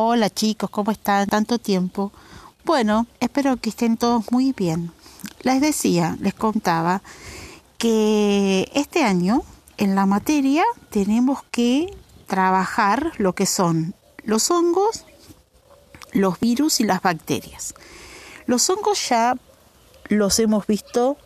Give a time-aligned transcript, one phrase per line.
[0.00, 1.26] Hola chicos, ¿cómo están?
[1.26, 2.12] Tanto tiempo.
[2.64, 4.92] Bueno, espero que estén todos muy bien.
[5.42, 7.02] Les decía, les contaba
[7.78, 9.42] que este año
[9.76, 11.92] en la materia tenemos que
[12.28, 13.92] trabajar lo que son
[14.22, 15.04] los hongos,
[16.12, 17.74] los virus y las bacterias.
[18.46, 19.34] Los hongos ya
[20.10, 21.16] los hemos visto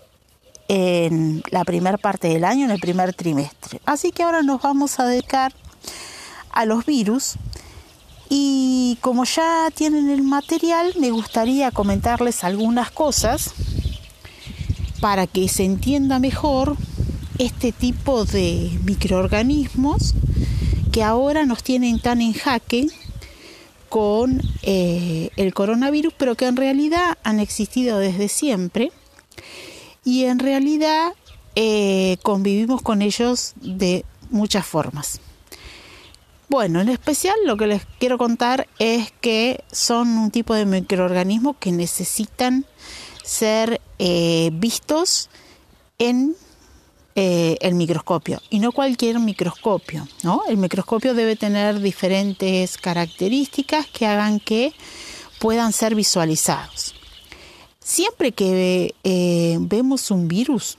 [0.69, 3.83] en la primera parte del año, en el primer trimestre.
[3.85, 5.53] Así que ahora nos vamos a dedicar
[6.53, 7.37] a los virus
[8.35, 13.53] y como ya tienen el material, me gustaría comentarles algunas cosas
[15.03, 16.79] para que se entienda mejor
[17.39, 20.15] este tipo de microorganismos
[20.93, 22.87] que ahora nos tienen tan en jaque
[23.91, 28.93] con eh, el coronavirus, pero que en realidad han existido desde siempre
[30.07, 31.13] y en realidad
[31.55, 35.21] eh, convivimos con ellos de muchas formas.
[36.53, 41.57] Bueno, en especial lo que les quiero contar es que son un tipo de microorganismos
[41.59, 42.67] que necesitan
[43.25, 45.31] ser eh, vistos
[45.97, 46.37] en
[47.15, 50.43] eh, el microscopio y no cualquier microscopio, ¿no?
[50.47, 54.75] El microscopio debe tener diferentes características que hagan que
[55.41, 56.95] puedan ser visualizados.
[57.81, 60.77] Siempre que eh, vemos un virus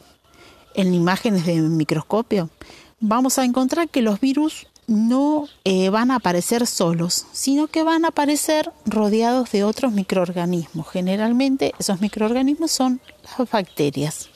[0.76, 2.52] en imágenes de microscopio,
[3.00, 8.06] vamos a encontrar que los virus no eh, van a aparecer solos, sino que van
[8.06, 10.88] a aparecer rodeados de otros microorganismos.
[10.90, 13.02] Generalmente esos microorganismos son
[13.38, 14.30] las bacterias.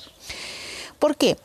[1.00, 1.38] ¿Por qué?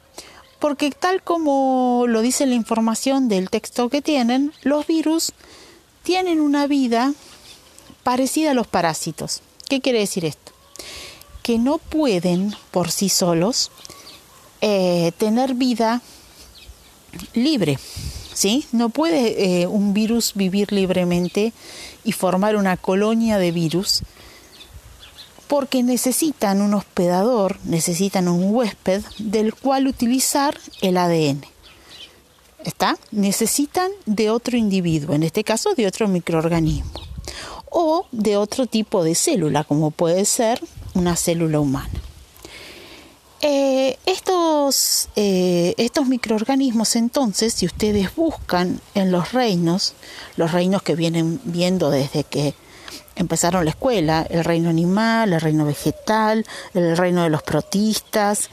[0.58, 5.33] Porque tal como lo dice la información del texto que tienen, los virus
[6.03, 7.12] tienen una vida
[8.03, 9.42] parecida a los parásitos.
[9.69, 10.53] ¿Qué quiere decir esto?
[11.42, 13.70] que no pueden por sí solos
[14.61, 16.00] eh, tener vida
[17.34, 17.78] libre.
[18.33, 18.67] ¿Sí?
[18.73, 21.53] No puede eh, un virus vivir libremente
[22.05, 24.03] y formar una colonia de virus
[25.53, 31.45] porque necesitan un hospedador, necesitan un huésped del cual utilizar el ADN.
[32.65, 32.97] ¿Está?
[33.11, 36.92] Necesitan de otro individuo, en este caso de otro microorganismo,
[37.69, 40.59] o de otro tipo de célula, como puede ser
[40.95, 42.02] una célula humana.
[43.45, 49.95] Eh, estos, eh, estos microorganismos entonces, si ustedes buscan en los reinos,
[50.36, 52.55] los reinos que vienen viendo desde que
[53.17, 58.48] empezaron la escuela, el reino animal, el reino vegetal, el reino de los protistas,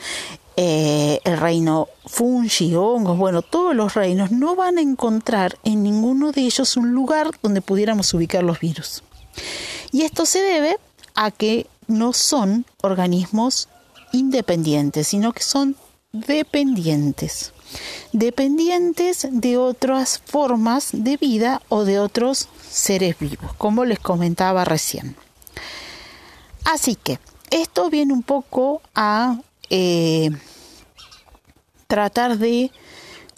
[0.56, 6.32] eh, el reino fungi, hongos, bueno, todos los reinos, no van a encontrar en ninguno
[6.32, 9.04] de ellos un lugar donde pudiéramos ubicar los virus.
[9.92, 10.78] Y esto se debe
[11.14, 13.70] a que no son organismos
[14.12, 15.76] independientes, sino que son
[16.12, 17.54] dependientes.
[18.14, 25.16] Dependientes de otras formas de vida o de otros seres vivos, como les comentaba recién.
[26.66, 27.20] Así que
[27.52, 29.40] esto viene un poco a
[29.70, 30.32] eh,
[31.88, 32.72] tratar de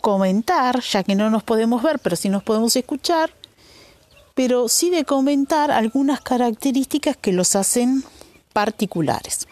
[0.01, 3.31] comentar, ya que no nos podemos ver, pero sí nos podemos escuchar,
[4.33, 8.03] pero sí de comentar algunas características que los hacen
[8.53, 9.47] particulares.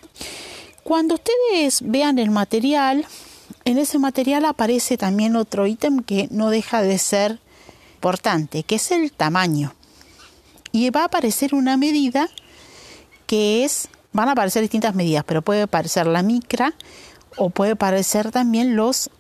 [0.90, 3.06] Cuando ustedes vean el material,
[3.64, 7.40] en ese material aparece también otro ítem que no deja de ser
[7.94, 9.76] importante, que es el tamaño.
[10.72, 12.28] Y va a aparecer una medida
[13.28, 16.74] que es, van a aparecer distintas medidas, pero puede aparecer la micra
[17.38, 19.12] o puede aparecer también los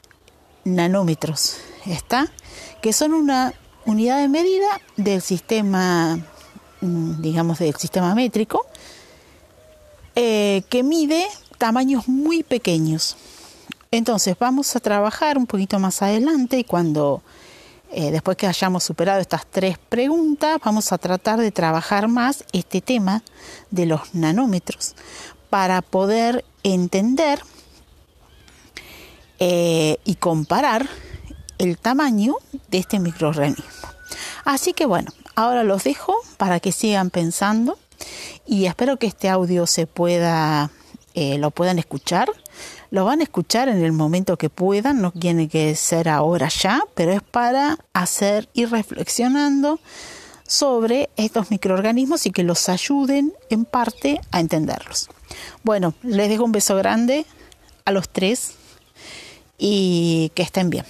[0.63, 2.31] nanómetros, ¿está?
[2.81, 3.53] Que son una
[3.85, 6.17] unidad de medida del sistema,
[6.81, 8.65] mm, digamos, del sistema métrico,
[10.15, 11.27] eh, que mide
[11.59, 13.15] tamaños muy pequeños.
[13.91, 17.21] Entonces vamos a trabajar un poquito más adelante y cuando
[17.91, 22.81] eh, después que hayamos superado estas tres preguntas vamos a tratar de trabajar más este
[22.81, 23.23] tema
[23.71, 24.95] de los nanómetros
[25.49, 27.39] para poder entender
[29.39, 30.87] eh, y comparar
[31.57, 32.35] el tamaño
[32.69, 33.65] de este microorganismo.
[34.45, 37.77] Así que bueno, ahora los dejo para que sigan pensando
[38.45, 40.71] y espero que este audio se pueda,
[41.13, 42.29] eh, lo puedan escuchar.
[42.91, 46.81] Lo van a escuchar en el momento que puedan, no tiene que ser ahora ya,
[46.95, 49.79] pero es para hacer ir reflexionando
[50.47, 55.09] sobre estos microorganismos y que los ayuden en parte a entenderlos.
[55.63, 57.25] Bueno, les dejo un beso grande
[57.85, 58.53] a los tres
[59.59, 60.85] y que estén bien.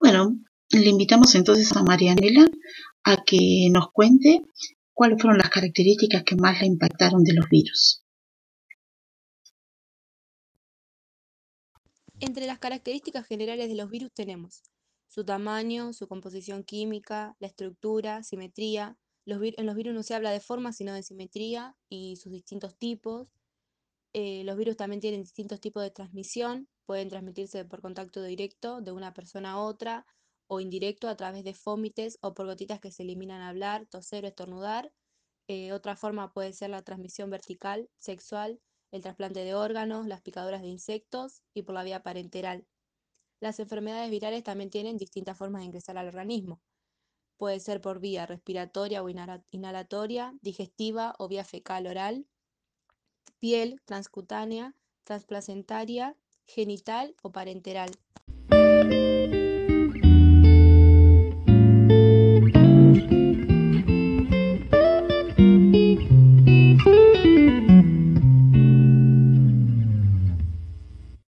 [0.00, 0.34] Bueno,
[0.70, 2.48] le invitamos entonces a Marianela
[3.04, 4.40] a que nos cuente
[4.94, 8.02] cuáles fueron las características que más le impactaron de los virus.
[12.18, 14.62] Entre las características generales de los virus tenemos
[15.06, 18.96] su tamaño, su composición química, la estructura, simetría.
[19.26, 23.28] en los virus no se habla de forma, sino de simetría y sus distintos tipos.
[24.14, 28.90] Eh, los virus también tienen distintos tipos de transmisión, pueden transmitirse por contacto directo de
[28.90, 30.04] una persona a otra
[30.48, 34.24] o indirecto a través de fómites o por gotitas que se eliminan al hablar, toser
[34.24, 34.92] o estornudar.
[35.46, 38.60] Eh, otra forma puede ser la transmisión vertical, sexual,
[38.90, 42.66] el trasplante de órganos, las picaduras de insectos y por la vía parenteral.
[43.38, 46.60] Las enfermedades virales también tienen distintas formas de ingresar al organismo.
[47.36, 52.26] Puede ser por vía respiratoria o inhalatoria, digestiva o vía fecal oral,
[53.38, 56.16] piel, transcutánea, transplacentaria,
[56.54, 57.90] genital o parenteral.